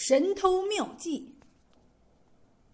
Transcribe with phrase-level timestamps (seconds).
[0.00, 1.34] 神偷妙计。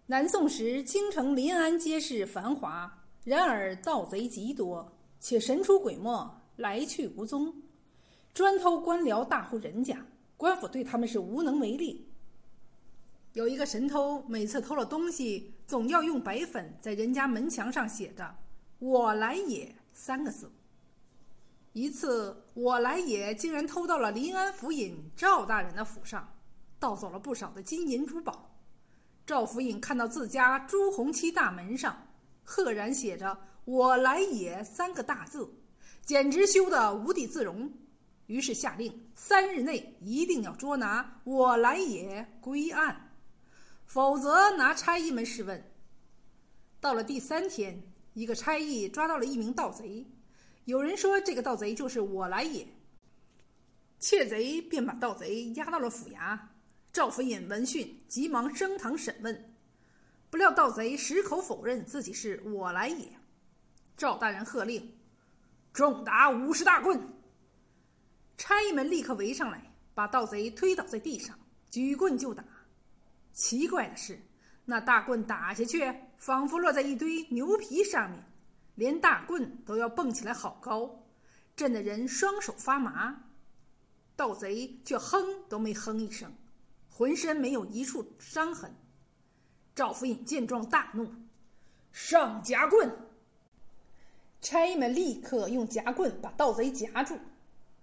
[0.05, 7.51] 南宋时，京城临安街市繁华，然而盗贼极多，且神出鬼没，来去无踪，
[8.31, 10.05] 专偷官僚大户人家，
[10.37, 12.07] 官府对他们是无能为力。
[13.33, 18.35] 有一个神偷，每次偷了东西，总要用白粉在人家门墙上写着
[18.77, 20.51] “我来也”三个字。
[21.73, 26.31] 一次，我来也竟然偷到了临安府尹赵大人的府上，
[26.85, 28.55] 盗走了不少的金银珠宝。
[29.25, 31.99] 赵府尹看到自家朱红漆大门上
[32.43, 33.35] 赫然写着
[33.65, 35.51] “我来也”三个大字，
[36.05, 37.73] 简直羞得无地自容，
[38.27, 43.15] 于是下令三日内一定要捉拿“我来也”归案，
[43.87, 45.71] 否则拿差役们试问。
[46.79, 47.81] 到了第三天，
[48.13, 50.05] 一个差役抓到了一名盗贼。
[50.65, 52.67] 有人说这个盗贼就是我来也，
[53.99, 56.37] 窃贼便把盗贼押到了府衙。
[56.95, 59.53] 赵府尹闻讯，急忙升堂审问，
[60.29, 63.19] 不料盗贼矢口否认自己是我来也。
[63.97, 64.97] 赵大人喝令，
[65.73, 66.97] 重打五十大棍。
[68.37, 71.37] 差役们立刻围上来，把盗贼推倒在地上，
[71.69, 72.45] 举棍就打。
[73.33, 74.17] 奇怪的是，
[74.63, 78.23] 那大棍打下去，仿佛落在一堆牛皮上面。
[78.75, 81.03] 连大棍都要蹦起来，好高，
[81.57, 83.25] 震得人双手发麻。
[84.15, 86.33] 盗贼却哼都没哼一声，
[86.97, 88.73] 浑身没有一处伤痕。
[89.75, 91.05] 赵府尹见状大怒，
[91.91, 92.89] 上夹棍。
[94.41, 97.17] 差役们立刻用夹棍把盗贼夹住。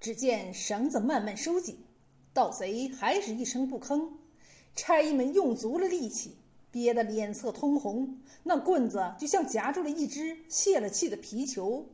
[0.00, 1.76] 只见绳子慢慢收紧，
[2.32, 4.08] 盗贼还是一声不吭。
[4.74, 6.34] 差役们用足了力气。
[6.70, 11.86] 憋得脸色通红，那棍子就像夹住了一只泄了气的皮球，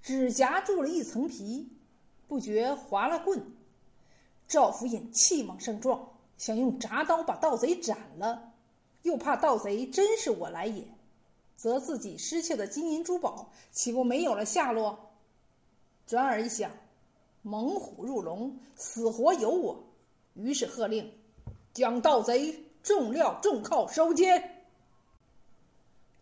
[0.00, 1.68] 只夹住了一层皮，
[2.28, 3.44] 不觉划了棍。
[4.46, 6.09] 赵府尹气往上撞，
[6.40, 8.54] 想用铡刀把盗贼斩了，
[9.02, 10.82] 又怕盗贼真是我来也，
[11.54, 14.98] 则自己失窃的金银珠宝岂不没有了下落？
[16.06, 16.70] 转而一想，
[17.42, 19.84] 猛虎入笼，死活由我，
[20.32, 21.12] 于是喝令，
[21.74, 22.58] 将盗贼。
[22.82, 24.64] 重料重铐收监。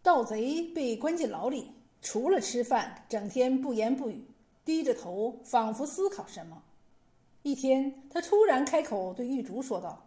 [0.03, 1.71] 盗贼被关进牢里，
[2.03, 4.25] 除了吃饭，整天不言不语，
[4.65, 6.61] 低着头，仿佛思考什么。
[7.45, 10.05] 一天，他突然开口对狱卒说道：“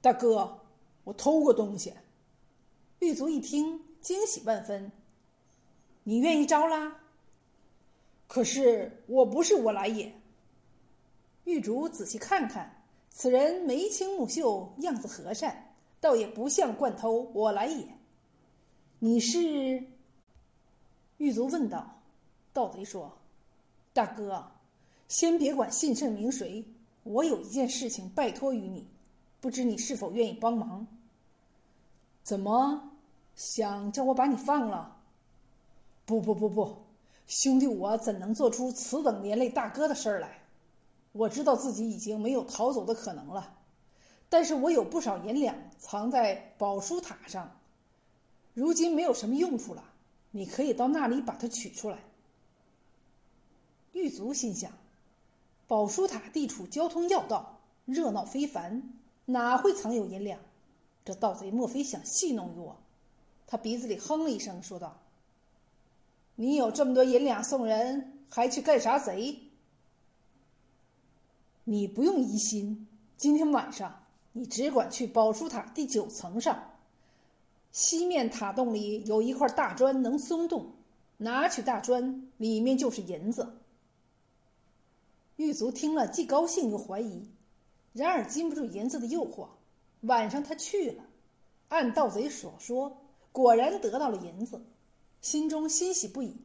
[0.00, 0.60] 大哥，
[1.04, 1.92] 我偷过东西。”
[3.00, 4.90] 狱卒一听，惊喜万分
[6.04, 7.00] ：“你愿意招啦？”
[8.26, 10.12] 可是我不是我来也。
[11.44, 12.72] 狱卒仔细看看。
[13.10, 17.30] 此人眉清目秀，样子和善，倒也不像惯偷。
[17.32, 17.86] 我来也。
[18.98, 19.82] 你是？
[21.16, 22.02] 狱卒问道。
[22.52, 23.16] 盗贼说
[23.94, 24.50] ：“大哥，
[25.08, 26.62] 先别管姓甚名谁，
[27.04, 28.86] 我有一件事情拜托于你，
[29.46, 30.88] 不知你是否愿意帮忙？”
[32.24, 32.90] 怎么
[33.36, 34.96] 想叫我把你放了？
[36.04, 36.78] 不不不不，
[37.28, 40.40] 兄弟，我怎能做出此等连累大哥的事儿来？
[41.12, 43.56] 我知道自己已经没有逃走的可能了，
[44.28, 47.52] 但是我有不少银两藏在宝书塔上，
[48.52, 49.84] 如今没有什么用处了。
[50.32, 51.98] 你可以到那里把它取出来。
[53.92, 54.72] 狱卒心想：
[55.68, 58.82] 宝书塔地处交通要道，热闹非凡，
[59.26, 60.40] 哪会藏有银两？
[61.04, 62.78] 这盗贼莫非想戏弄于我？
[63.46, 64.98] 他鼻子里哼了一声，说道
[66.34, 69.38] ：“你有这么多银两送人，还去干啥贼？”
[71.62, 76.70] 你不用疑心，今天晚上你只管去宝书塔第九层上，
[77.72, 80.72] 西面塔洞里有一块大砖能松动，
[81.16, 83.58] 拿取大砖，里面就是银子。
[85.36, 87.28] 狱卒听了，既高兴又怀疑，
[87.96, 89.48] 然而禁不住银子的诱惑，
[90.02, 91.02] 晚上他去了，
[91.68, 92.94] 按盗贼所说，
[93.32, 94.62] 果然得到了银子，
[95.22, 96.36] 心中欣喜不已。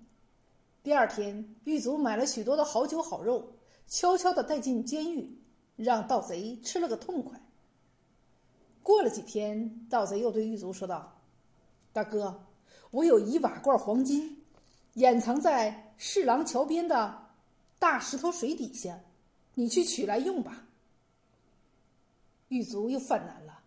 [0.81, 3.51] 第二天，狱卒买了许多的好酒好肉。
[3.85, 5.37] 悄悄地带进监狱，
[5.75, 7.37] 让盗贼吃了个痛快。
[8.81, 11.21] 过了几天，盗贼又对狱卒说道
[11.91, 12.45] ：“大哥，
[12.91, 14.45] 我有一瓦罐黄金，
[14.93, 17.27] 掩藏在侍郎桥边的
[17.77, 18.97] 大石头水底下，
[19.53, 20.65] 你去取来用吧。”
[22.51, 23.61] 狱卒又犯难了，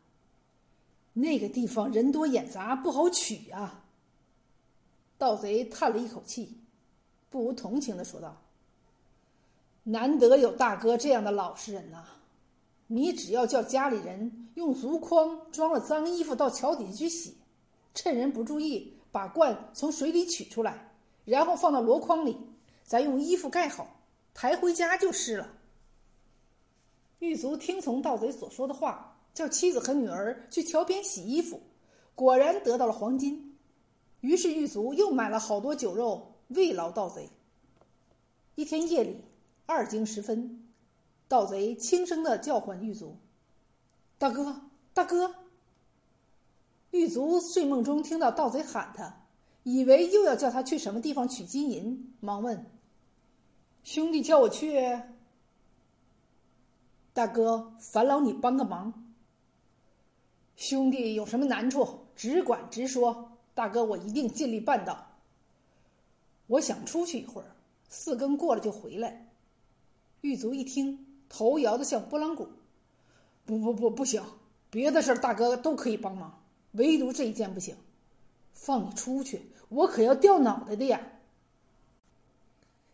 [1.14, 3.82] 那个地方人多眼杂，不好取啊。
[5.16, 6.58] 盗贼叹了一口气，
[7.31, 8.36] 不无同情的说道。
[9.84, 12.04] 难得有大哥这样的老实人呐！
[12.86, 17.38] 你只要叫家里人用竹筐装了脏衣服到桥底下去洗，
[17.94, 20.92] 趁人不注意把罐从水里取出来，
[21.25, 22.38] 然后放到箩筐里，
[22.82, 23.88] 再用衣服盖好，
[24.34, 25.48] 抬回家就是了。
[27.25, 31.61] 狱卒听从盗贼所说的话，叫妻子和女儿去桥边洗衣服，
[32.15, 33.56] 果然得到了黄金。
[34.21, 37.29] 于是狱卒又买了好多酒肉慰劳盗贼。
[38.55, 39.25] 一天夜里，
[39.65, 40.69] 二更时分，
[41.26, 43.17] 盗贼轻声的叫唤狱卒
[44.19, 44.61] ：“大哥，
[44.93, 45.35] 大哥！”
[46.93, 49.26] 狱卒睡梦中听到盗贼喊他，
[49.62, 52.71] 以为又要叫他去什么地方取金银，忙问
[53.82, 54.79] ：“兄弟叫我去？”
[57.14, 58.93] 大哥，烦劳你帮个忙。
[60.56, 63.31] 兄弟有什么难处，只管直说。
[63.55, 65.12] 大哥，我一定尽力办到。
[66.49, 67.46] 我想出去一会儿，
[67.88, 69.28] 四更过了就回来。
[70.22, 72.49] 狱卒一听，头摇得像拨浪鼓。
[73.46, 74.20] 不不不，不行，
[74.69, 77.76] 别的事大哥都可以帮忙，唯独这一件不行。
[78.52, 81.00] 放你出去，我可要掉脑袋的呀！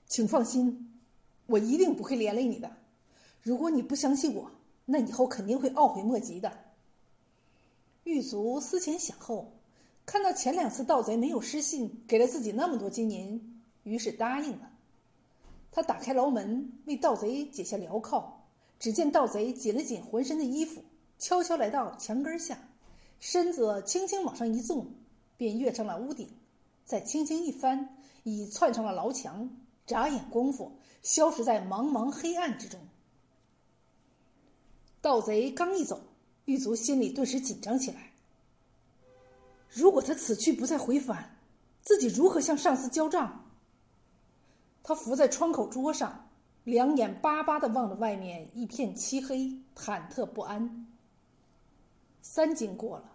[0.07, 1.01] 请放心，
[1.47, 2.77] 我一定不会连累你的。
[3.43, 4.51] 如果你不相信我，
[4.85, 6.53] 那以后肯定会懊悔莫及的。
[8.05, 9.53] 狱卒思前想后。
[10.07, 14.69] 看到前两次盗贼没有失信，给了自己那么多金银，于是答应了。
[15.71, 18.45] 他打开牢门，为盗贼解下镣铐。
[18.81, 20.83] 只见盗贼紧了紧浑身的衣服，
[21.19, 22.59] 悄悄来到墙根下，
[23.21, 24.85] 身子轻轻往上一纵，
[25.37, 26.29] 便跃上了屋顶，
[26.85, 29.49] 再轻轻一翻，已窜上了牢墙。
[29.87, 30.73] 眨眼功夫，
[31.03, 32.81] 消失在茫茫黑暗之中。
[35.03, 36.01] 盗贼刚一走，
[36.45, 38.13] 狱卒心里顿时紧张起来。
[39.71, 41.37] 如果他此去不再回返，
[41.81, 43.47] 自己如何向上司交账？
[44.83, 46.29] 他伏在窗口桌上，
[46.65, 50.87] 两眼巴巴的望着外面一片漆黑，忐忑不安。
[52.21, 53.13] 三更过了，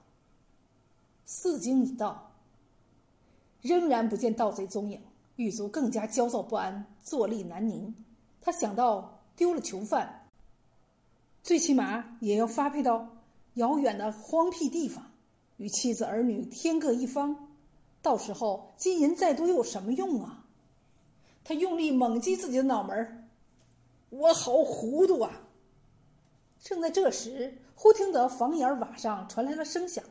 [1.25, 2.31] 四更已到，
[3.61, 4.99] 仍然不见盗贼踪影，
[5.35, 7.93] 狱卒更加焦躁不安，坐立难宁。
[8.41, 10.24] 他想到丢了囚犯，
[11.45, 13.07] 最起码也要发配到
[13.53, 15.11] 遥远的荒僻地方。
[15.57, 17.49] 与妻子儿女天各一方，
[18.01, 20.43] 到时候金银再多又有什么用啊？
[21.43, 23.29] 他用力猛击自己的脑门
[24.09, 25.43] 我好糊涂啊！
[26.63, 30.03] 正在这时，忽听得房檐瓦上传来了声响，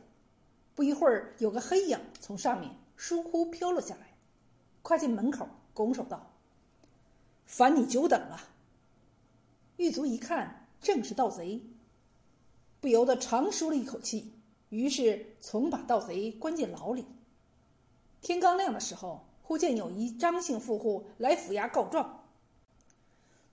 [0.73, 4.07] 不一会儿，有个黑影从上面疏忽飘落下来，
[4.83, 6.31] 跨进门口，拱手道
[7.45, 8.39] ：“烦你久等了。”
[9.75, 11.59] 狱卒一看，正是盗贼，
[12.79, 14.31] 不由得长舒了一口气。
[14.69, 17.07] 于是，从把盗贼关进牢里。
[18.21, 22.23] 天刚亮的时候，忽见有一张姓富户来府衙告状。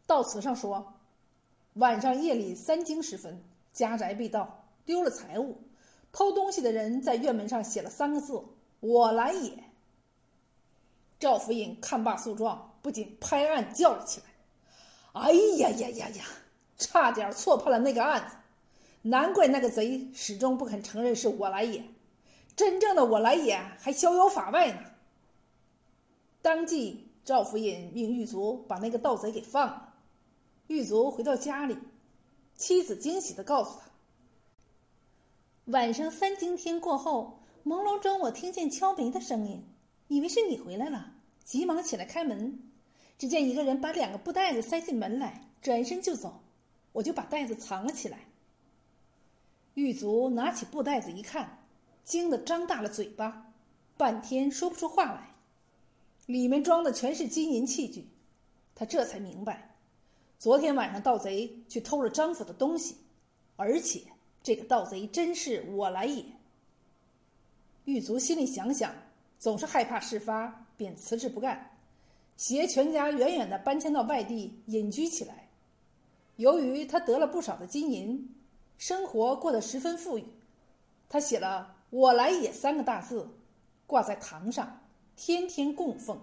[0.07, 0.93] 悼词上说，
[1.73, 3.43] 晚上夜里三更时分，
[3.73, 5.57] 家宅被盗，丢了财物，
[6.13, 8.45] 偷东西的人在院门上写了三个字
[8.81, 9.53] ：“我来也。”
[11.19, 14.27] 赵府尹看罢诉状，不仅拍案叫了起来
[15.19, 16.25] ：“哎呀呀呀呀！
[16.83, 18.37] 差点错判了那个案子。”
[19.05, 21.83] 难怪那个贼始终不肯承认是我来也，
[22.55, 24.79] 真正的我来也还逍遥法外呢。
[26.41, 29.95] 当即，赵府尹命狱卒把那个盗贼给放了。
[30.69, 31.77] 狱卒回到家里，
[32.57, 33.87] 妻子惊喜的告诉他
[35.73, 39.65] ：“晚上三更天过后，朦胧中我听见敲门的声音，
[40.07, 41.13] 以为是你回来了，
[41.45, 42.57] 急忙起来开门，
[43.19, 46.42] 只见一个人把两个布袋子塞进门来，转身就走，
[46.93, 48.19] 我就把袋子藏了起来。”
[49.75, 51.59] 狱卒拿起布袋子一看，
[52.05, 53.53] 惊得张大了嘴巴，
[53.97, 55.31] 半天说不出话来。
[56.27, 58.07] 里面装的全是金银器具，
[58.75, 59.75] 他这才明白，
[60.39, 62.97] 昨天晚上盗贼去偷了张府的东西，
[63.57, 64.03] 而且
[64.43, 66.25] 这个盗贼真是我来也。
[67.87, 68.95] 狱卒心里想想，
[69.39, 71.71] 总是害怕事发，便辞职不干，
[72.37, 75.49] 携全家远远的搬迁到外地隐居起来。
[76.43, 78.29] 由于他得了不少的金银。
[78.79, 80.25] 生活过得十分富裕，
[81.09, 83.29] 他写了“我来也”三个大字，
[83.87, 84.81] 挂在堂上，
[85.15, 86.21] 天天供奉。